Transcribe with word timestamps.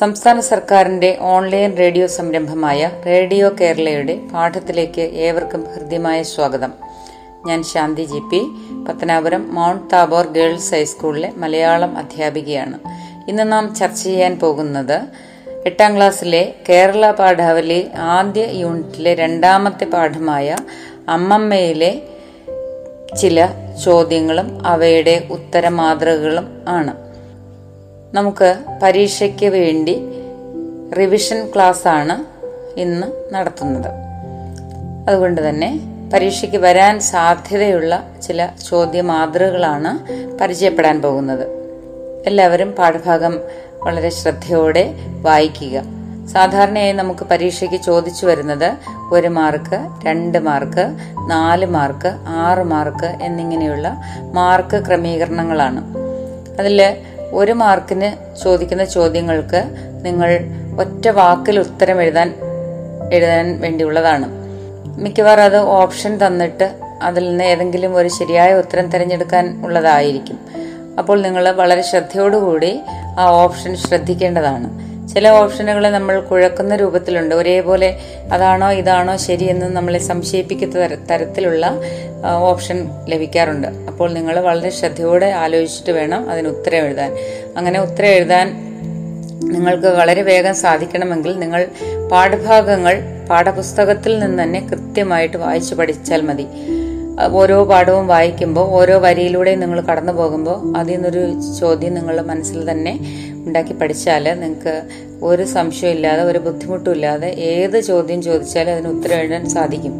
സംസ്ഥാന 0.00 0.40
സർക്കാരിന്റെ 0.40 1.18
online 1.20 1.76
radio 1.78 2.06
സംരംഭമായ 2.06 2.90
റേഡിയോ 3.06 3.50
കേരളയുടെ 3.60 4.20
പാഠത്തിലേക്ക് 4.34 5.00
ഏവർക്കും 5.00 5.66
ഹൃദ്യമായ 5.74 6.22
സ്വാഗതം. 6.22 6.72
ഞാൻ 7.46 7.62
Shanti 7.62 8.02
G 8.02 8.18
P. 8.18 8.38
Pathanapuram 8.88 9.54
Mount 9.54 9.82
Tabor 9.92 10.32
Girls 10.32 10.74
ഹൈസ്കൂളിലെ 10.74 11.32
മലയാളം 11.36 11.98
അധ്യാപികയാണ്. 11.98 12.78
ഇന്ന് 13.28 13.52
നാം 13.52 13.74
ചർച്ച 13.74 14.02
ചെയ്യാൻ 14.02 14.38
പോകുന്നത് 14.38 15.00
എട്ടാം 15.66 15.96
ക്ലാസ്സിലെ 15.96 16.54
കേരള 16.68 17.10
പാഠാവലി 17.10 17.88
ആദ്യ 17.96 18.44
യൂണിറ്റിലെ 18.44 19.14
രണ്ടാമത്തെ 19.14 19.84
പാഠമായ 19.84 20.56
അമ്മമ്മയിലെ 21.08 22.02
ചില 23.20 23.48
ചോദ്യങ്ങളും 23.84 24.66
അവയുടെ 24.66 25.24
ഉത്തരമാതൃകകളും 25.30 26.64
ആണ്. 26.68 27.09
നമുക്ക് 28.14 28.64
പരീക്ഷയ്ക്ക് 28.82 29.46
വേണ്ടി 29.46 30.02
റിവിഷൻ 30.98 31.48
ക്ലാസ് 31.54 31.88
ആണ് 31.88 32.24
ഇന്ന് 32.80 33.34
നടത്തുന്നത്. 33.34 33.88
അതുകൊണ്ട് 35.08 35.48
തന്നെ 35.48 35.80
പരീക്ഷയ്ക്ക് 36.12 36.56
വരാൻ 36.56 37.00
സാധ്യതയുള്ള 37.00 38.10
ചില 38.22 38.48
ചോദ്യ 38.68 39.00
മാതൃകകളാണ് 39.00 39.98
പരിചയപ്പെടാൻ 40.38 41.02
പോകുന്നത്. 41.02 41.48
എല്ലാവരും 42.26 42.72
പാഠഭാഗം 42.72 43.40
വളരെ 43.82 44.08
ശ്രദ്ധയോടെ 44.08 44.94
വായിക്കുക. 45.22 45.82
സാധാരണയായി 46.32 46.92
നമുക്ക് 46.92 47.24
പരീക്ഷയ്ക്ക് 47.24 47.76
ചോദിച്ചു 47.76 48.26
വരുന്നത് 48.26 48.72
ഒരു 49.12 49.28
മാർക്ക് 49.28 50.06
രണ്ട് 50.06 50.38
മാർക്ക് 50.38 50.96
നാല് 51.30 51.66
മാർക്ക് 51.66 52.16
ആറ് 52.26 52.62
മാർക്ക് 52.62 53.06
എന്നിങ്ങനെയുള്ള 53.22 54.00
മാർക്ക് 54.32 54.86
ക്രമീകരണങ്ങളാണ്. 54.86 55.94
അതിൽ 56.58 56.96
ഒരു 57.32 57.52
മാർക്കിന് 57.52 58.36
ചോദിക്കുന്ന 58.42 58.84
ചോദ്യങ്ങൾക്ക് 58.84 59.64
നിങ്ങൾ 60.02 60.40
ഒറ്റ 60.80 61.08
വാക്കിൽ 61.08 61.58
ഉത്തരം 61.60 62.02
എഴുതാൻ 62.02 62.34
എഴുതാൻ 63.12 63.60
വേണ്ടിയുള്ളതാണ്. 63.60 64.28
മിക്കവാറും 65.00 65.42
അത് 65.42 65.56
ഓപ്ഷൻ 65.56 66.26
തന്നിട്ട് 66.26 66.74
അതിൽ 67.02 67.28
നിന്ന് 67.28 67.44
ഏതെങ്കിലും 67.44 67.96
ഒരു 67.96 68.08
ശരിയായ 68.08 68.54
ഉത്തരം 68.54 68.86
തിരഞ്ഞെടുക്കാൻ 68.86 69.64
ഉള്ളതായിരിക്കും. 69.64 70.38
അപ്പോൾ 70.98 71.22
നിങ്ങൾ 71.22 71.50
വളരെ 71.50 71.82
ശ്രദ്ധയോടുകൂടി 71.82 72.80
ആ 73.18 73.26
ഓപ്ഷൻ 73.30 73.76
ശ്രദ്ധിക്കേണ്ടതാണ്. 73.76 74.90
ചില 75.08 75.28
ഓപ്ഷനുകൾ 75.28 75.90
നമ്മൾ 75.90 76.20
കുഴക്കുന്ന 76.20 76.76
രൂപത്തിലുണ്ട്. 76.76 77.34
ഒരേപോലെ 77.34 77.98
അതാണോ 78.32 78.72
ഇതാണോ 78.72 79.16
ശരിയെന്ന് 79.16 79.66
നമ്മളെ 79.66 79.98
സംശയിപ്പിക്കുന്ന 79.98 80.86
തരത്തിലുള്ള 81.10 81.66
ഓപ്ഷൻ 82.26 82.88
ലഭിക്കാറുണ്ട്. 83.08 83.66
അപ്പോൾ 83.66 84.12
നിങ്ങൾ 84.12 84.40
വളരെ 84.40 84.70
ശ്രദ്ധയോടെ 84.70 85.26
ആലോചിച്ചിട്ട് 85.26 85.92
വേണം 85.92 86.30
അതിന് 86.30 86.48
ഉത്തരം 86.48 86.78
എഴുതാൻ. 86.78 87.16
അങ്ങനെ 87.56 87.80
ഉത്തരം 87.80 88.08
എഴുതാൻ 88.08 88.48
നിങ്ങൾക്ക് 89.52 89.86
വളരെ 89.86 90.22
വേഗം 90.22 90.54
സാധിക്കണമെങ്കിൽ 90.54 91.38
നിങ്ങൾ 91.38 91.68
പാഠഭാഗങ്ങൾ 92.12 93.00
പാഠപുസ്തകത്തിൽ 93.30 94.18
നിന്ന് 94.18 94.42
തന്നെ 94.42 94.60
കൃത്യമായിട്ട് 94.60 95.36
വായിച്ചു 95.36 95.74
പഠിച്ചാൽ 95.74 96.20
മതി. 96.20 96.46
ഓരോ 97.32 97.64
പാഠവും 97.64 98.06
വായിക്കുമ്പോൾ 98.06 98.68
ഓരോ 98.68 98.98
വരിയിലൂടെ 98.98 99.54
നിങ്ങൾ 99.54 99.80
കടന്നു 99.80 100.12
പോകുമ്പോൾ 100.12 100.76
അതിൽ 100.76 100.92
നിന്നൊരു 100.92 101.40
ചോദ്യം 101.60 101.94
നിങ്ങളുടെ 101.94 102.22
മനസ്സിൽ 102.22 102.70
തന്നെ 102.70 102.98
ഉണ്ടാക്കി 103.46 103.72
പഠിച്ചാൽ 103.72 104.40
നിങ്ങൾക്ക് 104.40 104.82
ഒരു 105.22 105.44
സംശയമില്ലാതെ 105.44 106.22
ഒരു 106.22 106.38
ബുദ്ധിമുട്ടും 106.38 106.92
ഇല്ലാതെ 106.92 107.28
ഏത് 107.28 107.80
ചോദ്യം 107.80 108.22
ചോദിച്ചാലും 108.22 108.72
അതിന് 108.72 108.88
ഉത്തരം 108.88 109.16
എഴുതാൻ 109.16 109.48
സാധിക്കും. 109.48 109.94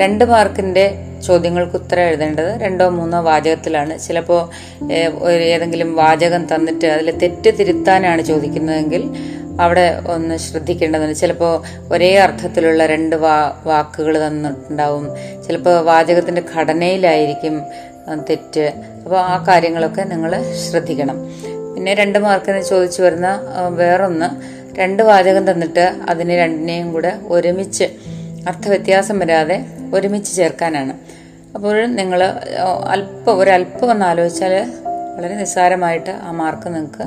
രണ്ട് 0.00 0.24
മാർക്കിന്റെ 0.24 1.11
ചോദ്യങ്ങൾക്ക് 1.26 1.76
ഉത്തരം 1.76 2.02
എഴുതേണ്ടത് 2.02 2.60
രണ്ടോ 2.60 2.88
മൂന്നോ 2.88 3.20
വാചകത്തിലാണ്. 3.20 3.98
ചിലപ്പോൾ 3.98 4.40
ഏതെങ്കിലും 5.30 5.96
വാചകം 5.96 6.54
തന്നിട്ട് 6.54 6.86
അതിൽ 6.86 7.10
തെറ്റ് 7.18 7.50
തിരുത്താനാണ് 7.58 8.22
ചോദിക്കുന്നതെങ്കിൽ 8.22 9.04
അവിടെ 9.60 9.86
ഒന്ന് 10.06 10.36
ശ്രദ്ധിക്കേണ്ടതുണ്ട്. 10.36 11.14
ചിലപ്പോൾ 11.18 11.52
ഒരേ 11.92 12.10
അർത്ഥത്തിലുള്ള 12.16 12.86
രണ്ട് 12.86 13.16
വാ 13.16 13.36
വാക്കുകൾ 13.64 14.26
തന്നിട്ടുണ്ടാവും. 14.26 15.08
ചിലപ്പോൾ 15.46 15.76
വാചകത്തിന്റെ 15.80 16.42
ഘടനയിലായിരിക്കും 16.54 17.62
തെറ്റ്. 18.30 18.72
അപ്പോൾ 19.04 19.18
ആ 19.18 19.44
കാര്യങ്ങളൊക്കെ 19.48 20.02
നിങ്ങൾ 20.02 20.32
ശ്രദ്ധിക്കണം. 20.70 21.18
പിന്നെ 21.74 21.94
രണ്ട് 21.94 22.18
മാർക്കിന് 22.18 22.62
ചോദിച്ചു 22.62 23.02
വരുന്ന 23.02 23.28
വേറൊന്ന്. 23.68 24.28
രണ്ട് 24.78 25.02
വാചകം 25.02 25.50
തന്നിട്ട് 25.50 25.84
അതിനെ 26.08 26.36
രണ്ടിനെയും 26.36 26.92
കൂടെ 26.92 27.12
ഒരുമിച്ച് 27.28 27.84
അർത്ഥവ്യത്യാസം 28.48 29.18
വരാതെ 29.18 29.64
ഒരുമിച്ച് 29.92 30.36
ചേർക്കാനാണ്. 30.36 30.92
അപ്പോൾ 31.54 31.86
നിങ്ങൾ 31.86 32.24
അല്പം 32.88 33.38
ഒരല്പം 33.38 33.90
ഒന്ന് 33.90 34.06
ആലോചിച്ചാൽ 34.06 34.72
വളരെ 35.16 35.34
നിസ്സാരമായിട്ട് 35.36 36.10
ആ 36.10 36.30
മാർക്ക് 36.30 36.66
നിങ്ങൾക്ക് 36.66 37.04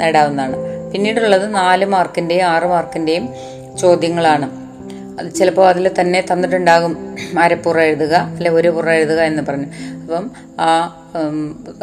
നേടാവുന്നതാണ്. 0.00 0.56
പിന്നീടുള്ളത് 0.92 1.54
നാല് 1.54 1.84
മാർക്കിന്റെയും 1.84 2.44
ആറ് 2.44 2.64
മാർക്കിന്റെയും 2.64 3.28
ചോദ്യങ്ങളാണ്. 3.80 4.50
അത് 5.20 5.34
ചിലപ്പോൾ 5.34 5.68
അതിൽ 5.68 5.90
തന്നെ 6.00 6.24
തന്നിട്ടുണ്ടാകും 6.32 7.16
അരപ്പുറ 7.38 7.80
എഴുതുക 7.80 8.14
അല്ലെ 8.14 8.50
ഒരു 8.50 8.68
പുറ 8.68 8.90
എഴുതുക 8.90 9.20
എന്ന് 9.20 9.42
പറഞ്ഞു. 9.42 9.66
അപ്പം 10.02 10.30
ആ 10.60 10.70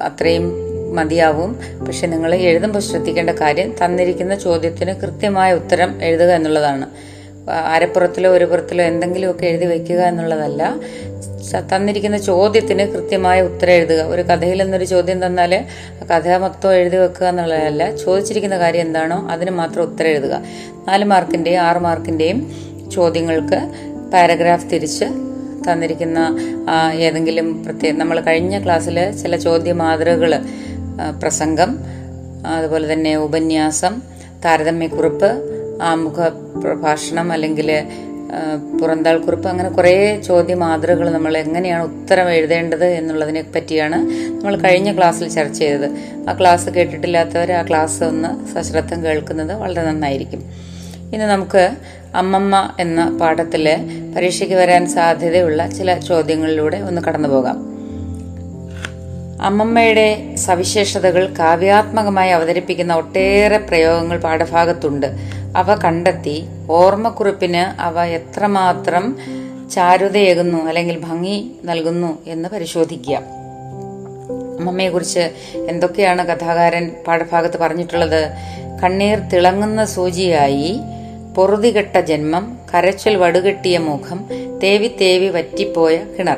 അത്രയും 0.01 0.51
മതിയാവും. 0.95 1.59
പക്ഷെ 1.88 2.07
നിങ്ങൾ 2.07 2.35
എഴുതുമ്പോൾ 2.35 2.79
ശ്രദ്ധിക്കേണ്ട 2.79 3.29
കാര്യം 3.29 3.75
തന്നിരിക്കുന്ന 3.85 4.35
ചോദ്യത്തിന് 4.35 4.94
കൃത്യമായ 4.94 5.53
ഉത്തരം 5.53 6.03
എഴുതുക 6.03 6.31
എന്നുള്ളതാണ്. 6.31 6.90
അരപ്പുറത്തിലോ 7.50 8.31
ഒരു 8.31 8.46
പുറത്തിലോ 8.46 8.84
എന്തെങ്കിലുമൊക്കെ 8.84 9.46
എഴുതി 9.46 9.66
വെക്കുക 9.66 10.02
എന്നുള്ളതല്ല. 10.02 10.75
തന്നിരിക്കുന്ന 11.74 12.18
ചോദ്യത്തിന് 12.18 12.88
കൃത്യമായ 12.94 13.41
ഉത്തരം 13.41 13.74
എഴുതുക. 13.74 14.02
ഒരു 14.02 14.22
കഥയിൽ 14.22 14.63
നിന്നൊരു 14.63 14.85
ചോദ്യം 14.85 15.25
തന്നാൽ 15.25 15.56
ആ 15.56 16.06
കഥ 16.12 16.38
മൊത്തം 16.38 16.74
എഴുതി 16.74 16.97
വെക്കുക 16.97 17.28
എന്നുള്ളതല്ല. 17.28 17.96
ചോദിച്ചിരിക്കുന്ന 17.96 18.57
കാര്യം 18.57 18.81
എന്താണോ 18.81 19.28
അതിന് 19.31 19.52
മാത്രം 19.52 19.84
ഉത്തരം 19.84 20.07
എഴുതുക. 20.07 20.41
നാല് 20.88 21.06
മാർക്കിന്റെയും 21.06 21.62
ആറ് 21.62 21.78
മാർക്കിന്റെയും 21.78 22.52
ചോദ്യങ്ങൾക്ക് 22.91 23.59
പാരഗ്രാഫ് 24.13 24.72
തിരിച്ച് 24.72 25.06
തന്നിരിക്കുന്ന 25.68 26.19
ഏതെങ്കിലും 26.94 27.63
പ്രത്യേക 27.63 27.94
നമ്മൾ 27.94 28.19
കഴിഞ്ഞ 28.19 28.63
ക്ലാസ്സിൽ 28.63 29.12
ചില 29.12 29.35
ചോദ്യ 29.35 29.72
മാതൃകകൾ 29.72 30.40
പ്രസംഗം 31.22 31.79
അതുപോലെ 32.46 32.94
തന്നെ 32.94 33.18
ഉപന്യാസം 33.18 34.02
താരതമ്യക്കുറിപ്പ് 34.46 35.60
ആമുഖ 35.81 36.28
പ്രഭാഷണം 36.59 37.31
അല്ലെങ്കിൽ 37.31 37.84
പുറന്താൾ 38.81 39.18
കുറിപ്പ് 39.18 39.50
അങ്ങനെ 39.50 39.69
കുറേ 39.69 40.22
ചോദ്യ 40.22 40.56
മാതൃകൾ 40.56 41.09
നമ്മൾ 41.09 41.38
എങ്ങനെയാണ് 41.38 41.84
ഉത്തരം 41.84 42.30
എഴുതേണ്ടത് 42.30 42.86
എന്നുള്ളതിനെ 42.86 43.42
പറ്റിയാണ് 43.56 43.96
നമ്മൾ 44.31 44.58
കഴിഞ്ഞ 44.58 44.97
ക്ലാസ്സിൽ 44.97 45.28
ചർച്ച 45.30 45.59
ചെയ്തത്. 45.59 45.88
ആ 46.30 46.38
ക്ലാസ് 46.40 46.70
കേട്ടിട്ടില്ലാത്തവർ 46.70 47.52
ആ 47.52 47.62
ക്ലാസ് 47.62 48.03
ഒന്ന് 48.03 48.47
സശ്രദ്ധം 48.53 49.06
കേൾക്കുന്നത് 49.06 49.53
വളരെ 49.53 49.84
നന്നായിരിക്കും. 49.84 50.44
ഇന്ന് 51.14 51.25
നമുക്ക് 51.25 51.70
അമ്മമ്മ 52.16 52.74
എന്ന 52.80 53.18
പാഠത്തിലെ 53.22 53.78
പരീക്ഷയ്ക്ക് 54.16 54.56
വരാൻ 54.56 54.88
സാധ്യതയുള്ള 54.88 55.68
ചില 55.68 56.00
ചോദ്യങ്ങളിലൂടെ 56.00 56.78
ഒന്ന് 56.78 57.02
കടന്നു 57.02 57.30
പോകാം. 57.30 57.72
അമ്മമ്മയുടെ 59.41 60.36
സവിശേഷതകൾ 60.36 61.34
കാവ്യാത്മകമായി 61.40 62.30
അവതരിപ്പിക്കുന്ന 62.30 62.94
ഒട്ടേറെ 62.96 63.58
പ്രയോഗങ്ങൾ 63.58 64.18
പാഠഭാഗത്തുണ്ട്. 64.18 65.41
അവ 65.56 65.75
കണ്ടെത്തി. 65.75 66.44
ഓർമ്മക്കുറിപ്പിന് 66.69 67.81
അവ 67.81 68.03
എത്രമാത്രം 68.03 69.17
ചാരുതയേകുന്നു 69.72 70.66
അല്ലെങ്കിൽ 70.66 70.99
ഭംഗി 70.99 71.52
നൽകുന്നു 71.64 72.17
എന്ന് 72.28 72.49
പരിശോധിക്കുക. 72.49 73.16
അമ്മമ്മയെക്കുറിച്ച് 74.59 75.31
എന്തൊക്കെയാണ് 75.55 76.26
കഥാകാരൻ 76.26 76.91
പാഠഭാഗത്ത് 77.08 77.58
പറഞ്ഞിട്ടുള്ളത്? 77.58 78.29
കണ്ണീർ 78.84 79.20
തിളങ്ങുന്ന 79.20 79.85
സൂചിയായി 79.85 80.79
പൊറുതികെട്ട 81.35 81.99
ജന്മം 81.99 82.58
കരച്ചൽ 82.73 83.16
വടുകെട്ടിയ 83.16 83.78
മുഖം 83.78 84.29
തേവി 84.64 84.87
തേവി 85.02 85.28
വറ്റിപ്പോയ 85.28 85.97
കിണർ. 86.20 86.37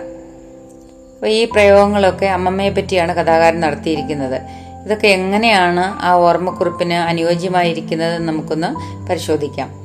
ഈ 1.26 1.46
പ്രയോഗങ്ങളൊക്കെ 1.46 2.26
അമ്മമ്മയെ 2.26 2.70
പറ്റിയാണ് 2.70 3.16
കഥാകാരൻ 3.16 3.60
നടത്തിയിരിക്കുന്നത്. 3.60 4.63
ഇതൊക്കെ 4.86 5.08
എങ്ങനെയാണ് 5.08 5.80
ആ 5.80 6.14
ഓർമ്മക്കുറിപ്പിന് 6.14 6.94
അനുയോജ്യമായിരിക്കുന്നത് 6.94 8.20
നമുക്കൊന്ന് 8.20 9.04
പരിശോധിക്കാം. 9.10 9.84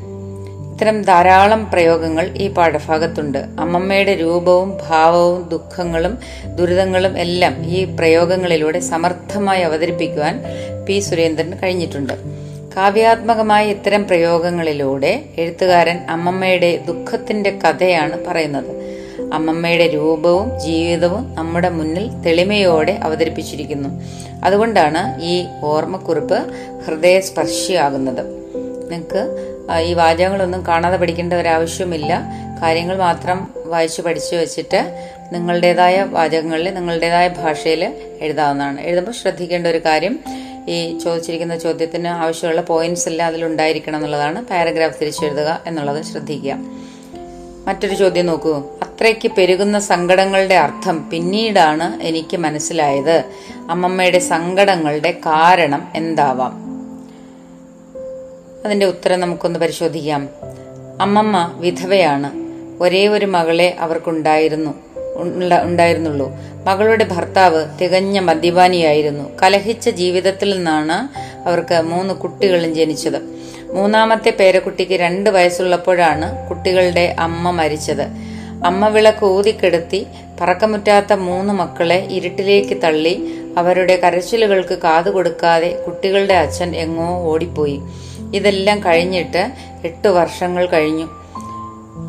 ഇത്തരം 0.72 1.02
ധാരാളം 1.02 1.70
പ്രയോഗങ്ങൾ 1.70 2.30
ഈ 2.36 2.48
പാഠഭാഗത്തുണ്ട്. 2.48 3.38
അമ്മമ്മയുടെ 3.38 4.14
രൂപവും 4.14 4.78
ഭാവവും 4.88 5.48
ദുഃഖങ്ങളും 5.48 6.18
ദുരിതങ്ങളും 6.54 7.18
എല്ലാം 7.18 7.66
ഈ 7.66 7.84
പ്രയോഗങ്ങളിലൂടെ 7.84 8.78
സമർത്ഥമായി 8.78 9.62
അവതരിപ്പിക്കുവാൻ 9.62 10.42
പി 10.88 10.98
സുരേന്ദ്രൻ 10.98 11.54
കഴിഞ്ഞിട്ടുണ്ട്. 11.62 12.12
കാവ്യാത്മകമായ 12.76 13.66
ഇത്തരം 13.66 14.06
പ്രയോഗങ്ങളിലൂടെ 14.06 15.24
എഴുത്തുകാരൻ 15.38 15.98
അമ്മമ്മയുടെ 16.10 16.84
ദുഃഖത്തിന്റെ 16.86 17.50
കഥയാണ് 17.50 18.26
പറയുന്നത്. 18.26 18.77
അമ്മമ്മയുടെ 19.34 19.86
രൂപവും 19.94 20.60
ജീവിതവും 20.60 21.34
നമ്മുടെ 21.34 21.68
മുന്നിൽ 21.68 22.22
തെളിമയോടെ 22.22 22.92
അവതരിപ്പിച്ചിരിക്കുന്നു. 22.92 23.88
അതുകൊണ്ടാണ് 24.44 25.22
ഈ 25.22 25.46
ഓർമ്മക്കുറിപ്പ് 25.62 26.38
ഹൃദയസ്പർശിയാകുന്നത്. 26.86 28.26
നിങ്ങൾക്ക് 28.90 29.22
ഈ 29.80 29.94
വാചകങ്ങളൊന്നും 29.94 30.66
കാണാതെ 30.66 30.96
പഠിക്കേണ്ട 30.96 31.32
ഒരാവശ്യമില്ല 31.32 32.22
കാര്യങ്ങൾ 32.62 32.96
മാത്രം 32.96 33.54
വായിച്ചു 33.66 34.02
പഠിച്ചു 34.02 34.36
വെച്ചിട്ട് 34.36 35.10
നിങ്ങളുടേതായ 35.32 36.02
വാചകങ്ങളിൽ 36.02 36.74
നിങ്ങളുടേതായ 36.74 37.28
ഭാഷയിൽ 37.28 37.94
എഴുതാവുന്നതാണ്. 38.20 38.80
എഴുതുമ്പോൾ 38.80 39.12
ശ്രദ്ധിക്കേണ്ട 39.12 39.66
ഒരു 39.66 39.78
കാര്യം 39.78 40.18
ഈ 40.68 40.98
ചോദിച്ചിരിക്കുന്ന 40.98 41.58
ചോദ്യത്തിന് 41.58 42.08
ആവശ്യമുള്ള 42.08 42.60
പോയിന്റ്സ് 42.60 43.08
എല്ലാം 43.08 43.26
അതിലുണ്ടായിരിക്കണം 43.26 43.96
എന്നുള്ളതാണ്. 43.96 44.44
പാരഗ്രാഫ് 44.44 45.00
തിരിച്ചെഴുതുക 45.00 45.60
എന്നുള്ളത് 45.66 46.04
ശ്രദ്ധിക്കുക. 46.04 46.56
മറ്റൊരു 47.68 47.94
ചോദ്യം 47.94 48.26
നോക്കൂ. 48.26 48.54
അത്രയ്ക്ക് 48.82 49.30
പെരുകുന്ന 49.38 49.78
സങ്കടങ്ങളുടെ 49.78 50.54
അർത്ഥം 50.54 51.10
പിന്നീടാണ് 51.10 52.02
എനിക്ക് 52.02 52.36
മനസ്സിലായത്. 52.36 53.24
അമ്മമ്മയുടെ 53.70 54.18
സങ്കടങ്ങളുടെ 54.18 55.10
കാരണം 55.10 55.88
എന്താവാം? 55.94 56.52
അതിന്റെ 58.64 58.86
ഉത്തരം 58.86 59.20
നമുക്കൊന്ന് 59.20 59.60
പരിശോധിക്കാം. 59.60 60.28
അമ്മമ്മ 61.00 61.54
വിധവയാണ്. 61.56 62.30
ഒരേ 62.82 63.08
ഒരു 63.08 63.26
മകളെ 63.26 63.76
അവർക്കുണ്ടായിരുന്നു 63.80 64.74
ഉണ്ടായിരുന്നുള്ളൂ. 65.62 66.30
മകളുടെ 66.64 67.04
ഭർത്താവ് 67.04 67.66
തികഞ്ഞ 67.82 68.18
മദ്യപാനിയായിരുന്നു. 68.18 69.30
കലഹിച്ച 69.42 69.88
ജീവിതത്തിൽ 69.88 70.56
നിന്നാണ് 70.56 71.08
അവർക്ക് 71.48 71.80
മൂന്ന് 71.80 72.14
കുട്ടികളും 72.14 72.74
ജനിച്ചത്. 72.74 73.37
മൂന്നാമത്തെ 73.72 74.30
പേരക്കുട്ടിക്ക് 74.30 74.92
രണ്ട് 74.92 75.30
വയസ്സുള്ളപ്പോഴാണ് 75.30 76.48
കുട്ടികളുടെ 76.48 77.16
അമ്മ 77.18 77.50
മരിച്ചത്. 77.50 78.06
അമ്മ 78.64 78.88
വിളക്ക് 78.88 79.26
ഊതിക്കെടുത്തി 79.26 80.06
പറക്കമുറ്റാത്ത 80.40 81.12
മൂന്ന് 81.12 81.54
മക്കളെ 81.54 82.06
ഇരുട്ടിലേക്ക് 82.10 82.82
തള്ളി 82.82 83.34
അവരുടെ 83.58 83.96
കരച്ചിലുകൾക്ക് 83.96 84.78
കാതു 84.78 85.10
കൊടുക്കാതെ 85.10 85.82
കുട്ടികളുടെ 85.86 86.34
അച്ഛൻ 86.34 86.76
എങ്ങോ 86.76 87.22
ഓടിപ്പോയി. 87.32 87.80
ഇതെല്ലാം 88.34 88.84
കഴിഞ്ഞിട്ട് 88.84 89.52
എട്ട് 89.84 90.08
വർഷങ്ങൾ 90.08 90.66
കഴിഞ്ഞു. 90.66 91.08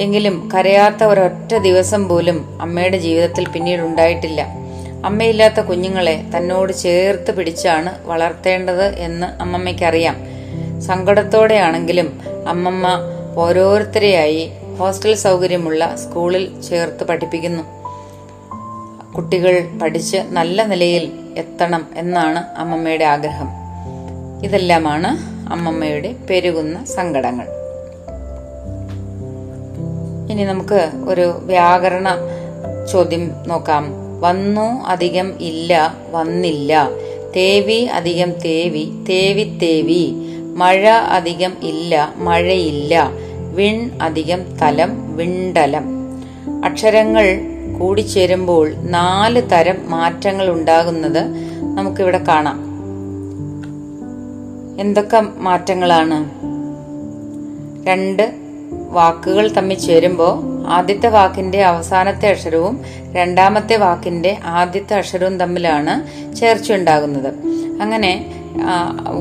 എങ്കിലും 0.02 0.50
കരയാത്ത 0.54 1.04
ഒരൊറ്റ 1.04 1.56
ദിവസം 1.56 2.08
പോലും 2.08 2.58
അമ്മയുടെ 2.62 2.98
ജീവിതത്തിൽ 2.98 3.48
പിന്നീട് 3.50 3.82
ഉണ്ടായിട്ടില്ല. 3.82 4.42
അമ്മയില്ലാത്ത 5.06 5.60
കുഞ്ഞുങ്ങളെ 5.60 6.24
തന്നോട് 6.38 6.74
ചേർത്ത് 6.74 7.38
പിടിച്ചാണ് 7.38 8.08
വളർത്തേണ്ടത് 8.08 8.96
എന്ന് 8.96 9.42
അമ്മമ്മയ്ക്കറിയാം. 9.42 10.39
സങ്കടത്തോടെയാണെങ്കിലും 10.82 12.20
അമ്മമ്മ 12.48 12.88
ഓരോരുത്തരെയായി 13.36 14.52
ഹോസ്റ്റൽ 14.80 15.16
സൗകര്യമുള്ള 15.16 15.96
സ്കൂളിൽ 15.96 16.62
ചേർത്ത് 16.62 17.04
പഠിപ്പിക്കുന്നു. 17.04 17.64
കുട്ടികൾ 19.16 19.68
പഠിച്ച് 19.82 20.18
നല്ല 20.18 20.64
നിലയിൽ 20.64 21.12
എത്തണം 21.38 21.88
എന്നാണ് 21.96 22.44
അമ്മമ്മയുടെ 22.58 23.06
ആഗ്രഹം. 23.06 23.50
ഇതെല്ലാമാണ് 24.44 25.08
അമ്മമ്മയുടെ 25.52 26.16
പെരുകുന്ന 26.30 26.86
സങ്കടങ്ങൾ. 26.86 27.46
ഇനി 30.32 30.44
നമുക്ക് 30.44 30.92
ഒരു 31.08 31.40
വ്യാകരണ 31.44 32.18
ചോദ്യം 32.92 33.32
നോക്കാം. 33.48 33.92
വന്നു 34.22 34.86
അധികം 34.86 35.42
ഇല്ല 35.42 35.96
വന്നില്ല. 36.12 36.90
തേവി 37.36 37.82
അധികം 37.82 38.32
തേവി 38.40 38.92
തേവി 39.10 39.44
തേവി. 39.62 40.29
മഴ 40.58 40.90
അധികം 40.90 41.54
ഇല്ല 41.62 42.14
മഴയില്ല. 42.18 43.10
വിൺ 43.56 43.92
അധികം 44.02 44.58
തലം 44.58 45.18
വിണ്ടലം. 45.18 45.84
അക്ഷരങ്ങൾ 46.66 47.40
കൂടിച്ചേരുമ്പോൾ 47.80 48.74
നാല് 48.76 49.42
തരം 49.52 49.76
മാറ്റങ്ങൾ 49.86 50.50
ഉണ്ടാകുന്നത് 50.50 51.24
നമുക്കിവിടെ 51.78 52.18
കാണാം. 52.18 52.70
എന്തൊക്കെ 54.82 55.24
മാറ്റങ്ങളാണ്? 55.38 56.40
രണ്ട് 57.88 58.34
വാക്കുകൾ 58.90 59.48
തമ്മിൽ 59.48 59.80
ചേരുമ്പോൾ 59.80 60.68
ആദ്യത്തെ 60.68 61.08
വാക്കിന്റെ 61.08 61.64
അവസാനത്തെ 61.64 62.30
അക്ഷരവും 62.30 62.82
രണ്ടാമത്തെ 63.12 63.76
വാക്കിന്റെ 63.76 64.38
ആദ്യത്തെ 64.46 64.94
അക്ഷരവും 64.94 65.40
തമ്മിലാണ് 65.40 65.94
ചേർച്ചയുണ്ടാകുന്നത് 66.36 67.34
അങ്ങനെ 67.82 68.39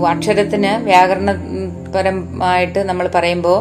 അക്ഷരത്തിന് 0.07 0.85
വ്യാകരണപരമായിട്ട് 0.85 2.79
നമ്മൾ 2.79 3.11
പറയുമ്പോൾ 3.15 3.59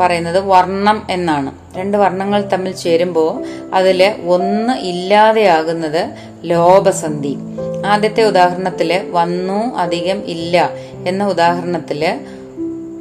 പറയുന്നത് 0.00 0.38
വർണം 0.38 1.06
എന്നാണ്. 1.10 1.50
രണ്ട് 1.76 1.96
വർണങ്ങൾ 1.96 2.40
തമ്മിൽ 2.42 2.72
ചേരുമ്പോൾ 2.72 3.44
അതിൽ 3.74 4.14
ഒന്ന് 4.26 4.72
ഇല്ലാതെയാകുന്നത് 4.72 6.10
ലോപസന്ധി. 6.42 7.38
ആദ്യത്തെ 7.86 8.22
ഉദാഹരണത്തിൽ 8.22 9.08
വന്നു 9.10 9.76
അധികം 9.76 10.18
ഇല്ല 10.24 10.70
എന്ന 11.06 11.26
ഉദാഹരണത്തിൽ 11.26 12.18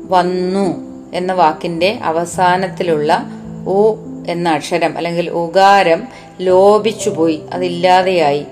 വന്നു 0.09 0.67
എന്ന 1.13 1.33
വാക്കിന്റെ 1.33 1.99
അവസാനത്തിലുള്ള 2.03 3.23
ഉ 3.67 3.95
എന്ന 4.27 4.49
അക്ഷരം 4.49 4.97
അല്ലെങ്കിൽ 4.97 5.29
ഉകാരം 5.29 6.07
ലോപിച്ചുപോയി 6.41 7.41
അതില്ലാതെയായി 7.53 8.45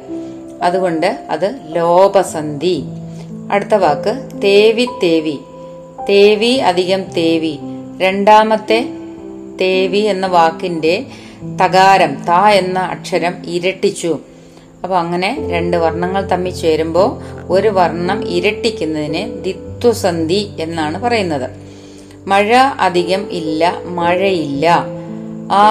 അതുകൊണ്ട് 0.61 1.25
അത് 1.29 1.59
ലോപസന്ധി. 1.67 2.83
അടുത്ത 3.51 3.75
വാക്ക് 3.75 4.41
തേവി 4.43 4.87
തേവി. 5.03 5.37
തേവി 6.09 6.53
അധികം 6.69 7.03
തേവി. 7.11 7.57
രണ്ടാമത്തെ 8.01 8.89
തേവി 9.61 9.97
എന്ന 9.97 10.27
വാക്കിന്റെ 10.27 11.05
തകാരം 11.61 12.15
ത 12.15 12.31
എന്ന 12.31 12.79
അക്ഷരം 12.79 13.33
ഇരട്ടിച്ചു. 13.45 14.19
അപ്പൊ 14.83 14.95
അങ്ങനെ 14.95 15.47
രണ്ട് 15.49 15.77
വർണങ്ങൾ 15.77 16.21
തമ്മിൽ 16.21 16.51
ചേരുമ്പോൾ 16.51 17.09
ഒരു 17.49 17.67
വർണം 17.67 18.27
ഇരട്ടിക്കുന്നതിന് 18.27 19.43
ദിത്വസന്ധി 19.43 20.49
എന്നാണ് 20.59 21.01
പറയുന്നത്. 21.01 21.49
മഴ 22.27 22.55
അധികം 22.55 23.31
ഇല്ല 23.31 23.81
മഴയില്ല. 23.85 24.85
ആ 25.51 25.65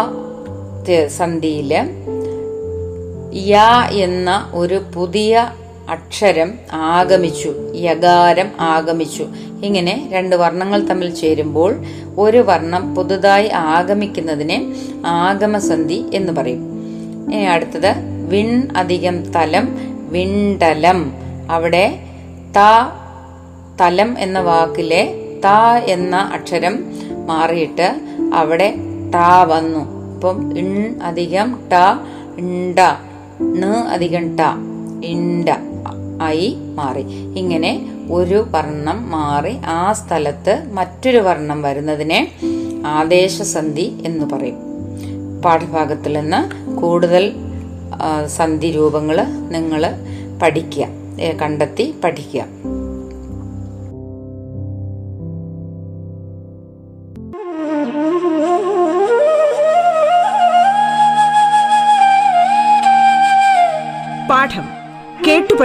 സന്ധിയിൽ 1.06 1.72
യ 3.48 3.56
എന്ന 3.92 4.50
ഒരു 4.54 4.80
പുതിയ 4.94 5.52
അക്ഷരം 5.88 6.54
ആഗമിച്ചു 6.72 7.54
യകാരം 7.74 8.48
ആഗമിച്ചു. 8.60 9.26
ഇങ്ങനെ 9.64 10.08
രണ്ട് 10.12 10.36
വർണങ്ങൾ 10.36 10.80
തമ്മിൽ 10.86 11.14
ചേരുമ്പോൾ 11.14 11.76
ഒരു 12.18 12.38
വർണം 12.38 12.94
പുതുതായി 12.94 13.48
ആഗമിക്കുന്നതിനെ 13.48 14.58
ആഗമസന്ധി 15.06 16.04
എന്ന് 16.14 16.32
പറയും. 16.32 16.62
ഇനി 17.32 17.42
അടുത്തത് 17.42 17.92
വിൺ 18.28 18.68
അധികം 18.76 19.32
തലം 19.32 19.68
വിണ്ടലം. 20.12 21.12
അവിടെ 21.50 21.98
ത 22.56 22.58
തലം 23.80 24.18
എന്ന 24.18 24.40
വാക്കിലെ 24.40 25.02
ത 25.44 25.46
എന്ന 25.84 26.16
അക്ഷരം 26.16 26.84
മാറിയിട്ട് 27.26 28.00
അവിടെ 28.34 28.74
ട 29.14 29.16
വന്നു. 29.44 29.82
അപ്പം 30.14 30.58
ഇൺ 30.58 31.00
അധികം 31.02 31.58
ട 31.72 31.74
ഇണ്ട 32.38 32.78
അധികം 33.92 34.36
ട 34.36 34.40
ഇണ്ട. 35.04 35.48
ആയി 36.22 36.56
മാറി. 36.74 37.04
ഇങ്ങനെ 37.38 37.72
ഒരു 38.10 38.46
വർണം 38.50 39.10
മാറി 39.10 39.56
ആ 39.66 39.92
സ്ഥലത്ത് 39.92 40.54
മറ്റൊരു 40.72 41.18
വർണം 41.18 41.62
വരുന്നതിനെ 41.62 42.20
ആദേശസന്ധി 42.86 43.86
എന്ന് 44.04 44.26
പറയും. 44.30 44.58
പാഠഭാഗത്തിൽ 45.44 46.20
നിന്ന് 46.20 46.40
കൂടുതൽ 46.80 47.32
സന്ധി 48.26 48.70
രൂപങ്ങൾ 48.72 49.22
നിങ്ങൾ 49.50 49.82
പഠിക്കുക 50.42 50.86
കണ്ടെത്തി 51.42 51.94
പഠിക്കുക. 52.04 52.44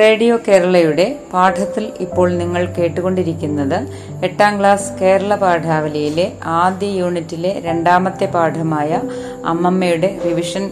റേഡിയോ 0.00 0.38
കേരളയുടെ 0.48 1.16
പാഠത്തിൽ 1.32 1.92
ഇപ്പോൾ 2.00 2.32
നിങ്ങൾ 2.32 2.66
കേട്ടുകൊണ്ടിരിക്കുന്നത് 2.78 3.78
എട്ടാം 4.24 4.58
ക്ലാസ് 4.60 4.92
കേരള 4.92 5.34
പാഠാവലിയിലെ 5.34 6.32
ആദ്യ 6.44 6.86
യൂണിറ്റിലെ 6.86 7.62
രണ്ടാമത്തെ 7.64 8.26
പാഠമായ 8.26 9.00
അമ്മമ്മയുടെ 9.44 10.18
റിവിഷൻ 10.24 10.70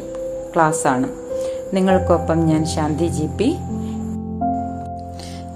ക്ലാസ് 0.54 0.87
ആണ്. 0.87 1.08
നിങ്ങൾക്കൊപ്പം 1.75 2.47
ഞാൻ 2.47 2.66
ശാന്തി 2.66 3.06
ജി 3.06 3.26
പി. 3.26 3.56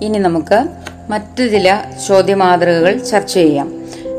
ഇനി 0.05 0.19
നമുക്ക് 0.19 0.67
മറ്റു 1.11 1.43
ചില 1.45 1.79
ചോദ്യമാതൃകകൾ 2.09 2.99
ചർച്ച 2.99 3.35
ചെയ്യാം. 3.35 3.69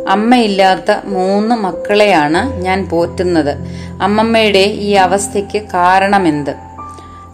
അമ്മയില്ലാത്ത 0.10 0.91
മൂന്ന് 1.05 1.55
മക്കളെയാണ് 1.55 2.62
ഞാൻ 2.62 2.89
പോറ്റുന്നത്. 2.89 3.57
അമ്മമ്മയുടെ 4.01 4.65
ഈ 4.88 4.91
അവസ്ഥയ്ക്ക് 4.91 5.62
കാരണമെന്ത്? 5.74 6.73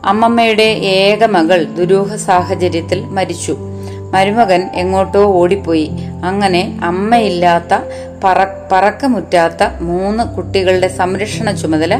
അമ്മമ്മയുടെ 0.05 0.63
ഏക 0.63 1.25
മകൾ 1.25 1.63
ദുരൂഹ 1.63 2.15
സാഹചര്യത്തിൽ 2.15 3.05
മരിച്ചു. 3.05 3.57
മരുമകൻ 4.11 4.69
എങ്ങോട്ടോ 4.73 5.23
ഓടിപ്പോയി. 5.23 5.91
അങ്ങനെ 6.23 6.79
അമ്മയില്ലാത്ത 6.83 7.77
പറ 8.23 8.45
പറക്കമുറ്റാത്ത 8.71 9.63
മൂന്ന് 9.81 10.23
കുട്ടികളുടെ 10.23 10.87
സംരക്ഷണ 10.87 11.51
ചുമതല 11.51 11.95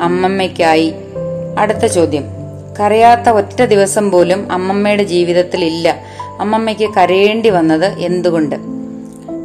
അമ്മമ്മയ്ക്കായി. 0.00 0.94
അടുത്ത 1.58 1.86
ചോദ്യം. 1.86 2.24
കരയാത്ത 2.80 3.28
ഒറ്റ 3.28 3.62
ദിവസം 3.62 4.10
പോലും 4.10 4.52
അമ്മമ്മയുടെ 4.52 5.02
ജീവിതത്തിൽ 5.02 5.64
ഇല്ല. 5.64 5.96
അമ്മമ്മയ്ക്ക് 6.40 6.94
കരയേണ്ടി 6.94 7.50
വന്നത് 7.50 7.86
എന്തുകൊണ്ട്? 7.86 8.56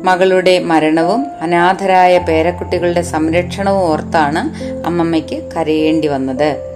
മകളുടെ 0.04 0.60
മരണവും 0.60 1.26
അനാഥരായ 1.42 2.18
പേരക്കുട്ടികളുടെ 2.18 3.02
സംരക്ഷണവും 3.02 3.82
ഓർത്താണ് 3.82 4.50
അമ്മമ്മയ്ക്ക് 4.88 5.50
കരയേണ്ടി 5.58 6.08
വന്നത്. 6.08 6.69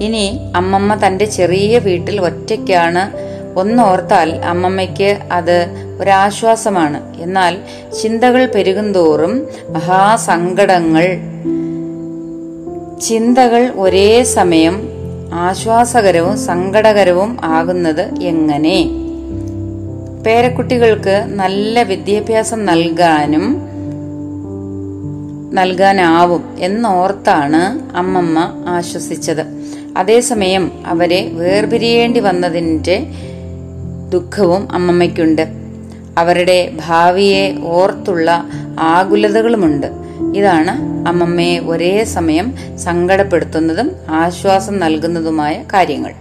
ഇനി 0.00 0.52
അമ്മമ്മ 0.56 1.06
തന്റെ 1.06 1.24
ചെറിയ 1.24 1.78
വീട്ടിൽ 1.78 2.20
ഒറ്റയ്ക്കാണ്. 2.20 3.34
ഒന്നോർത്താൽ 3.58 4.34
അമ്മമ്മയ്ക്ക് 4.36 5.18
അത് 5.32 5.66
ഒരാശ്വാസമാണ്. 6.00 7.18
എന്നാൽ 7.18 7.56
ചിന്തകൾ 8.02 8.46
പെരുകുന്തോറും 8.46 9.46
മഹാസങ്കടങ്ങൾ 9.70 11.34
ചിന്തകൾ 13.00 13.72
ഒരേ 13.76 14.22
സമയം 14.22 14.88
ആശ്വാസകരവും 15.32 16.38
സങ്കടകരവും 16.38 17.36
ആകുന്നത് 17.44 18.14
എങ്ങനെ? 18.22 18.84
പേരക്കുട്ടികൾക്ക് 20.26 21.24
നല്ല 21.26 21.82
വിദ്യാഭ്യാസം 21.82 22.64
നൽകാനും 22.64 23.74
നൽകാനാവും 25.52 26.56
എന്നോർത്താണ് 26.58 27.96
അമ്മമ്മ 27.96 28.64
ആശ്വസിച്ചത്. 28.66 29.63
അതേസമയം 29.96 30.72
അവരെ 30.86 31.30
വേർപിരിയേണ്ടി 31.32 32.20
വന്നതിന്റെ 32.20 33.06
ദുഃഖവും 34.12 34.72
അമ്മമ്മയ്ക്കുണ്ട്. 34.72 35.46
അവരുടെ 36.18 36.72
ഭാവിയെ 36.86 37.56
ഓർത്തുള്ള 37.64 38.46
ആകുലതകളുമുണ്ട്. 38.80 39.86
ഇതാണ് 40.34 40.70
അമ്മമ്മയെ 41.08 41.58
ഒരേ 41.58 42.04
സമയം 42.04 42.54
സങ്കടപ്പെടുത്തുന്നതും 42.78 43.90
ആശ്വാസം 44.08 44.78
നൽകുന്നതുമായ 44.78 45.64
കാര്യങ്ങൾ. 45.72 46.12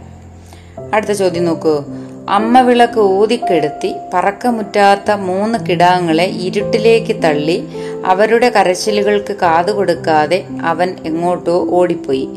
അടുത്ത 0.93 1.11
ചോദ്യം 1.11 1.45
നോക്കൂ. 1.45 1.83
അമ്മ 2.29 2.61
വിളക്ക് 2.61 2.99
ഊതിക്കെടുത്തി 2.99 3.95
പറക്കമുറ്റാത്ത 4.13 5.11
മൂന്ന് 5.11 5.59
കിടാങ്ങളെ 5.69 6.23
ഇരുട്ടിലേക്ക് 6.23 7.23
തള്ളി 7.23 7.63
അവരുടെ 8.05 8.49
കരച്ചിലുകൾക്ക് 8.49 9.33
കാതുകൊടുക്കാതെ 9.33 10.45
അവൻ 10.61 10.95
എങ്ങോട്ടോ 11.05 11.67
ഓടിപ്പോയി. 11.69 12.29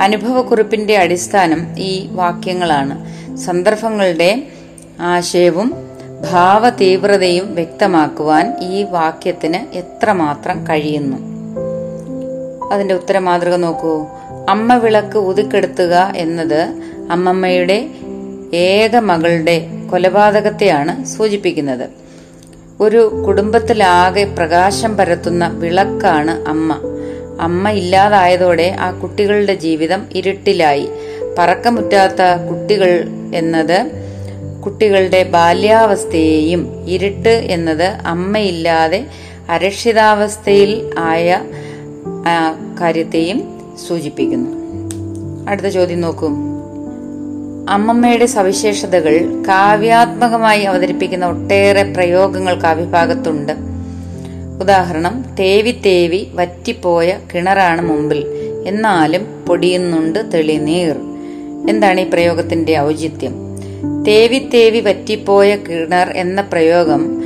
അനുഭവക്കുറിപ്പിന്റെ 0.00 0.96
അടിസ്ഥാനം 0.96 1.78
ഈ 1.78 2.08
വാക്യങ്ങളാണ്. 2.12 3.12
സന്ദർഭങ്ങളുടെ 3.36 4.42
ആശയവും 5.00 5.74
ഭാവതീവ്രതയും 6.32 7.54
വ്യക്തമാക്കുവാൻ 7.54 8.54
ഈ 8.60 8.82
വാക്യത്തിന് 8.82 9.76
എത്രമാത്രം 9.76 10.66
കഴിയുന്നു? 10.68 11.16
അതിന്റെ 12.72 12.94
ഉത്തര 12.94 13.18
മാതൃക 13.18 13.54
നോക്കൂ. 13.54 14.06
അമ്മ 14.48 14.74
വിളക്ക് 14.74 15.18
ഒതുക്കെടുത്തുക 15.18 16.12
എന്നത് 16.16 16.74
അമ്മമ്മയുടെ 17.10 17.88
ഏക 18.54 18.96
മകളുടെ 18.96 19.66
കൊലപാതകത്തെയാണ് 19.90 21.04
സൂചിപ്പിക്കുന്നത്. 21.04 22.01
ഒരു 22.80 23.24
കുടുംബത്തിലാകെ 23.26 24.24
പ്രകാശം 24.24 24.96
പരത്തുന്ന 24.96 25.48
വിളക്കാണ് 25.48 26.48
അമ്മ. 26.48 26.78
അമ്മ 27.40 27.70
ഇല്ലാതായതോടെ 27.70 28.76
ആ 28.80 28.90
കുട്ടികളുടെ 28.90 29.54
ജീവിതം 29.54 30.06
ഇരുട്ടിലായി. 30.12 30.88
പറക്കമുറ്റാത്ത 31.38 32.22
കുട്ടികൾ 32.50 33.04
എന്നത് 33.34 33.90
കുട്ടികളുടെ 34.64 35.22
ബാല്യാവസ്ഥയെയും 35.22 36.84
ഇരുട്ട് 36.88 37.28
എന്നത് 37.28 37.84
അമ്മയില്ലാതെ 37.84 39.06
അരക്ഷിതാവസ്ഥയിൽ 39.48 40.90
ആയ 40.98 41.40
കാര്യത്തെയും 42.80 43.42
സൂചിപ്പിക്കുന്നു. 43.88 44.50
അടുത്ത 45.50 45.66
ചോദ്യം 45.66 46.00
നോക്കൂ. 46.00 46.51
അമ്മമ്മയുടെ 47.68 48.26
സവിശേഷതകൾ 48.26 49.42
കാവ്യാത്മകമായി 49.48 50.62
അവതരിപ്പിക്കുന്ന 50.62 51.26
ഒട്ടേറെ 51.26 51.82
പ്രയോഗങ്ങൾ 51.82 52.54
കാവ്യഭാഗത്തുണ്ട്. 52.54 53.52
ഉദാഹരണം 54.60 55.24
തേവി 55.38 55.70
തേവി 55.70 56.28
വറ്റിപ്പോയ 56.34 57.18
കിണറാണ് 57.34 57.82
മുമ്പിൽ. 57.82 58.26
എന്നാലും 58.66 59.44
പൊടിയുന്നുണ്ട് 59.48 60.18
തെളിനീർ. 60.34 60.96
എന്താണ് 61.68 62.00
ഈ 62.00 62.04
പ്രയോഗത്തിന്റെ 62.04 62.78
ഔചിത്യം? 62.78 63.34
തേവി 64.06 64.50
തേവി 64.54 64.80
വറ്റിപ്പോയ 64.80 65.56
കിണർ 65.56 66.10
എന്ന 66.10 66.40
പ്രയോഗം 66.40 67.22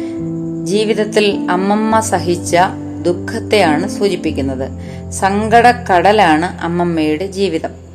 ജീവിതത്തിൽ 0.67 1.47
അമ്മമ്മ 1.51 2.01
സഹിച്ച 2.01 2.57
ദുഃഖത്തെയാണ് 3.03 3.89
സൂചിപ്പിക്കുന്നത്. 3.89 4.71
സങ്കടക്കടലാണ് 5.11 6.59
അമ്മമ്മയുടെ 6.61 7.27
ജീവിതം. 7.27 7.86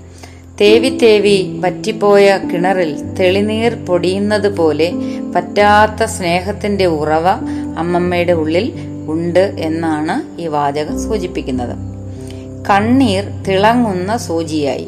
തേവി 0.62 0.89
തേവി 0.89 1.58
വറ്റിപ്പോയ 1.60 2.39
കിണറിൽ 2.53 3.13
തെളിനീർ 3.13 3.74
പൊടിയുന്നത് 3.74 4.58
പോലെ 4.58 4.91
പറ്റാത്ത 5.36 6.03
സ്നേഹത്തിന്റെ 6.03 6.86
ഉറവ 6.86 7.27
അമ്മമ്മയുടെ 7.77 8.34
ഉള്ളിൽ 8.34 8.74
ഉണ്ട് 9.08 9.56
എന്നാണ് 9.58 10.41
ഈ 10.41 10.48
വാചകം 10.48 11.03
സൂചിപ്പിക്കുന്നത്. 11.03 11.75
കണ്ണീർ 12.70 13.24
തിളങ്ങുന്ന 13.24 14.18
സൂചിയായി. 14.18 14.88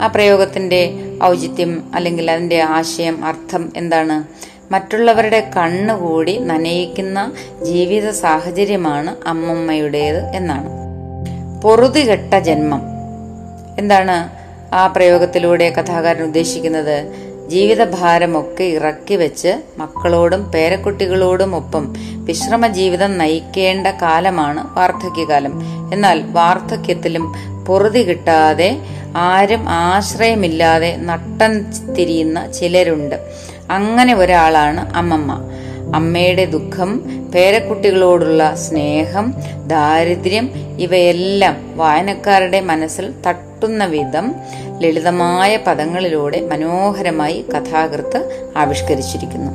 ആ 0.00 0.06
പ്രയോഗത്തിന്റെ 0.06 0.94
ഔചിത്യം 1.24 1.90
അല്ലെങ്കിൽ 1.94 2.30
അതിന്റെ 2.30 2.60
ആശയം 2.60 3.24
അർത്ഥം 3.24 3.72
എന്താണ്? 3.76 4.24
മറ്റുള്ളവരുടെ 4.72 5.50
കണ്ണുകൂടി 5.56 6.38
നനയിക്കുന്ന 6.38 7.32
ജീവിത 7.62 8.10
സാഹചര്യമാണ് 8.10 9.28
അമ്മമ്മയുടേത് 9.28 10.20
എന്നാണ്. 10.36 10.68
പൊറുതികെട്ട 11.62 12.34
ജന്മം. 12.34 12.82
എന്താണ്? 13.78 14.37
ആ 14.72 14.86
പ്രയോഗത്തിലൂടെ 14.86 15.70
കഥാകാരൻ 15.70 16.22
ഉദ്ദേശിക്കുന്നത് 16.22 17.28
ജീവിതഭാരമൊക്കെ 17.48 18.64
ഇറക്കി 18.64 19.14
വെച്ച് 19.14 19.62
മക്കളോടും 19.78 20.44
പേരക്കുട്ടികളോടും 20.44 21.56
ഒപ്പം 21.56 21.94
വിശ്രമ 22.16 22.66
ജീവിതം 22.66 23.18
നയിക്കേണ്ട 23.18 23.86
കാലമാണ് 23.86 24.78
വാർദ്ധക്യകാലം. 24.78 25.62
എന്നാൽ 25.92 26.22
വാർദ്ധക്യത്തിലും 26.32 27.34
പൊറുതി 27.66 28.02
കിട്ടാതെ 28.02 28.78
ആരും 29.16 29.68
ആശ്രയമില്ലാതെ 29.68 30.96
നട്ടൻ 30.96 31.64
തിരിയുന്ന 31.94 32.52
ചിലരുണ്ട്. 32.52 33.14
അങ്ങനെ 33.70 34.14
ഒരാളാണ് 34.14 34.94
അമ്മമ്മ. 34.94 35.38
അമ്മയുടെ 35.94 36.44
ദുഃഖം 36.44 37.02
പേരക്കുട്ടികളോടുള്ള 37.34 38.54
സ്നേഹം 38.54 39.34
ദാരിദ്ര്യം 39.66 40.50
ഇവയെല്ലാം 40.78 41.76
വായനക്കാരുടെ 41.76 42.60
മനസ്സിൽ 42.60 43.12
തട്ടുന്ന 43.58 43.84
വിധം 43.84 44.34
ലളിതമായ 44.78 45.56
പദങ്ങളിലൂടെ 45.56 46.48
മനോഹരമായി 46.50 47.44
കഥാകൃത്ത് 47.54 48.50
ആവിഷ്കരിച്ചിരിക്കുന്നു. 48.56 49.52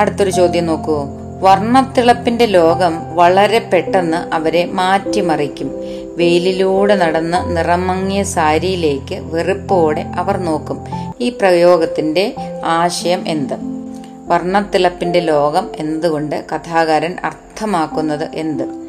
അടുത്തൊരു 0.00 0.30
ചോദ്യം 0.30 0.66
നോക്കൂ. 0.66 1.06
വർണത്തിളപ്പിന്റെ 1.40 2.46
ലോകം 2.46 3.16
വളരെ 3.16 3.58
പെട്ടെന്ന് 3.58 4.34
അവരെ 4.34 4.64
മാറ്റിമറിക്കും. 4.64 5.70
വെയിലിലൂടെ 6.16 6.94
നടന്ന് 6.94 7.56
നിറമങ്ങിയ 7.56 8.22
സാരിയിലേക്ക് 8.22 9.14
വെറുപ്പോടെ 9.14 10.06
അവർ 10.16 10.36
നോക്കും. 10.36 10.84
ഈ 11.20 11.30
പ്രയോഗത്തിന്റെ 11.30 12.34
ആശയം 12.64 13.24
എന്ത്? 13.28 13.54
വർണത്തിളപ്പിന്റെ 14.26 15.20
ലോകം 15.20 15.68
എന്നതുകൊണ്ട് 15.76 16.44
കഥാകാരൻ 16.54 17.16
അർത്ഥമാക്കുന്നത് 17.24 18.28
എന്ത്? 18.34 18.83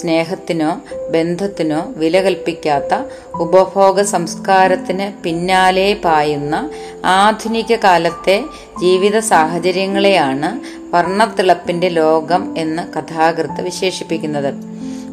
സ്നേഹത്തിനോ 0.00 0.80
ബന്ധത്തിനോ 1.10 1.92
വില 1.96 2.20
കൽപ്പിക്കാത്ത 2.20 2.94
ഉപഭോഗ 3.34 4.02
സംസ്കാരത്തിന് 4.02 5.22
പിന്നാലെ 5.22 5.96
പായുന്ന 6.04 6.70
ആധുനിക 7.04 7.74
കാലത്തെ 7.74 8.44
ജീവിത 8.80 9.18
സാഹചര്യങ്ങളെയാണ് 9.18 10.50
വർണത്തിളപ്പിന്റെ 10.94 11.88
ലോകം 11.88 12.54
എന്ന് 12.58 12.98
കഥാകൃത്ത് 12.98 13.62
വിശേഷിപ്പിക്കുന്നത്. 13.62 14.54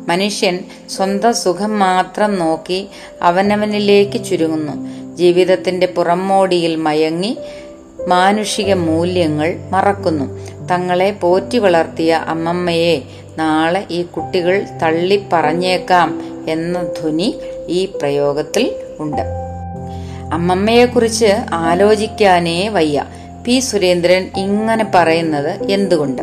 മനുഷ്യൻ 0.10 0.60
സ്വന്തം 0.90 1.34
സുഖം 1.34 1.80
മാത്രം 1.80 2.40
നോക്കി 2.40 2.88
അവനവനിലേക്ക് 3.22 4.24
ചുരുങ്ങുന്നു. 4.24 4.76
ജീവിതത്തിന്റെ 5.16 5.88
പുറംമോടിയിൽ 5.88 6.76
മയങ്ങി 6.76 7.38
മാനുഷിക 8.08 8.74
മൂല്യങ്ങൾ 8.74 9.60
മറക്കുന്നു. 9.70 10.26
തങ്ങളെ 10.68 11.12
പോറ്റി 11.12 11.58
വളർത്തിയ 11.58 12.14
അമ്മമ്മയെ 12.14 13.02
നാളെ 13.38 13.86
ഈ 13.90 14.02
കുട്ടികൾ 14.02 14.66
തള്ളി 14.84 15.24
പറഞ്ഞേക്കാം 15.34 16.22
എന്ന 16.48 16.84
ധ്വനി 16.84 17.40
ഈ 17.68 17.86
പ്രയോഗത്തിൽ 17.86 18.76
ഉണ്ട്. 19.00 19.22
അമ്മമ്മയെക്കുറിച്ച് 20.34 21.36
ആലോചിക്കാനേ 21.54 22.68
വയ്യ. 22.68 23.06
പി 23.46 23.60
സുരേന്ദ്രൻ 23.60 24.30
ഇങ്ങനെ 24.38 24.86
പറയുന്നത് 24.96 25.72
എന്തുകൊണ്ട്? 25.72 26.22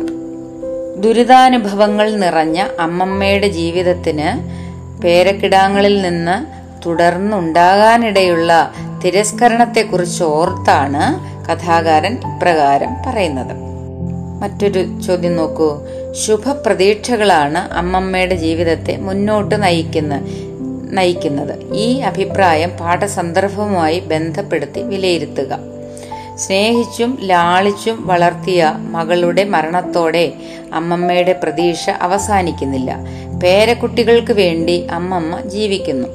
ദുരിതാനുഭവങ്ങൾ 1.03 2.11
നിറഞ്ഞ 2.11 2.67
അമ്മമ്മയുടെ 2.79 3.47
ജീവിതത്തിന് 3.47 4.59
പേരക്കിടാങ്ങളിൽ 5.01 6.01
നിന്ന് 6.01 6.59
തുടർന്നുണ്ടാകാനിടയുള്ള 6.85 8.71
തിരസ്കരണത്തെക്കുറിച്ച് 9.05 10.23
ഓർത്താണ് 10.23 11.29
കഥാകാരൻ 11.51 12.13
ഇപ്രകാരം 12.13 12.89
പറയുന്നത്. 13.07 13.55
മറ്റൊരു 14.41 15.01
ചോദ്യം 15.01 15.35
നോക്കൂ. 15.35 15.81
ശുഭപ്രതീക്ഷകളാണ് 16.13 17.57
അമ്മമ്മയുടെ 17.57 18.35
ജീവിതത്തെ 18.35 18.97
മുന്നോട്ട് 18.97 19.63
നയിക്കുന്ന 19.63 20.25
നയിക്കുന്നത്. 20.91 21.73
ഈ 21.73 21.97
അഭിപ്രായം 21.97 22.69
പാഠസന്ദർഭവുമായി 22.69 23.99
ബന്ധപ്പെടുത്തി 23.99 24.81
വിലയിരുത്തുക. 24.81 25.59
സ്നേഹിച്ചും 26.35 27.17
ലാളിച്ചും 27.21 28.07
വളർത്തിയ 28.07 28.73
മകളുടെ 28.77 29.43
മരണത്തോടെ 29.43 30.33
അമ്മമ്മയുടെ 30.73 31.33
പ്രതീക്ഷ 31.43 31.89
അവസാനിക്കുന്നില്ല. 31.89 32.97
പേരക്കുട്ടികൾക്ക് 33.43 34.33
വേണ്ടി 34.33 34.87
അമ്മമ്മ 34.91 35.41
ജീവിക്കുന്നു. 35.41 36.07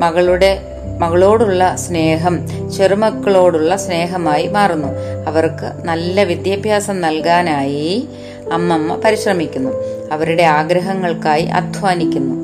മകളുടെ 0.00 0.62
മകളോടുള്ള 0.98 1.76
സ്നേഹം 1.76 2.38
ചെറുമക്കളോടുള്ള 2.70 3.76
സ്നേഹമായി 3.76 4.46
മാറുന്നു. 4.46 4.88
അവർക്ക് 5.26 5.72
നല്ല 5.84 6.22
വിദ്യാഭ്യാസം 6.22 7.00
നൽകാനായി 7.00 8.08
അമ്മമ്മ 8.52 9.00
പരിശ്രമിക്കുന്നു. 9.04 9.70
അവരുടെ 10.12 10.42
ആഗ്രഹങ്ങൾക്കായി 10.42 11.44
അധ്വാനിക്കുന്നു. 11.44 12.34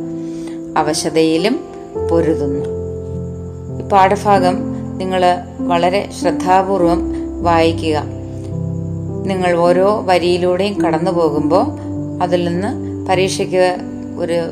അവശതയിലും 0.79 1.61
പൊരുതുന്നു. 2.11 2.65
പാഠഭാഗം 3.93 4.75
നിങ്ങൾ 4.99 5.23
വളരെ 5.59 6.09
ശ്രദ്ധാപൂർവം 6.21 7.13
വായിക്കുക. 7.43 8.03
നിങ്ങൾ 9.27 9.57
ഓരോ 9.57 10.03
വരിയിലൂടെയും 10.07 10.83
കടന്നു 10.83 11.11
പോകുമ്പോൾ 11.11 11.67
അതിൽ 12.23 12.45
നിന്ന് 12.45 12.69
പരീക്ഷയ്ക്ക് 13.07 13.77
ഒരു 14.19 14.51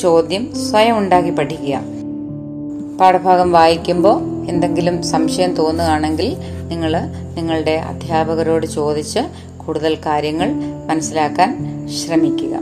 ചോദ്യം 0.00 0.52
സ്വയം 0.70 0.98
ഉണ്ടാക്കി 0.98 1.30
പഠിക്കുക. 1.30 1.80
പാഠഭാഗം 3.00 3.52
വായിക്കുമ്പോൾ 3.52 4.46
എന്തെങ്കിലും 4.48 5.02
സംശയം 5.02 5.54
തോന്നുകയാണെങ്കിൽ 5.54 6.36
നിങ്ങൾ 6.68 6.96
നിങ്ങളുടെ 7.34 7.70
അധ്യാപകരോട് 7.70 8.66
ചോദിച്ച് 8.66 9.20
കൂടുതൽ 9.70 9.98
കാര്യങ്ങൾ 10.06 10.50
മനസ്സിലാക്കാൻ 10.86 11.58
ശ്രമിക്കുക. 11.88 12.56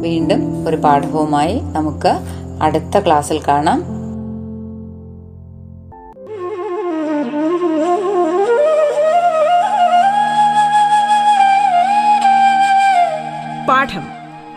വീണ്ടും 0.00 0.68
ഒരു 0.68 0.76
പാഠവുമായി 0.76 1.60
നമുക്ക് 1.60 2.12
അടുത്ത 2.62 2.98
ക്ലാസ്സിൽ 2.98 3.40
കാണാം. 3.48 3.80
പാഠം 13.68 14.02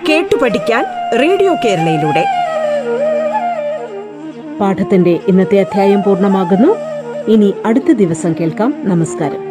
കേട്ടു 0.10 0.36
പഠിക്കാൻ 0.36 0.86
റേഡിയോ 1.20 1.56
കേരളയിലൂടെ. 1.66 2.26
പാഠത്തിന്റെ 4.62 5.20
ഇന്നത്തെ 5.28 5.60
അധ്യായം 5.60 6.04
പൂർണമാകുന്നു. 6.04 6.76
ഇനി 7.32 7.54
അടുത്ത 7.66 7.92
ദിവസം 7.92 8.36
കേൾക്കാം. 8.40 8.74
നമസ്കാരം. 8.78 9.49